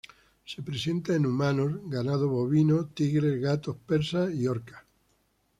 [0.43, 4.81] Se presenta en humanos, ganado bovino, tigres, gatos persas y orcas.